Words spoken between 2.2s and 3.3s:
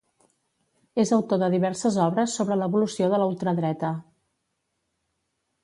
sobre l'evolució de la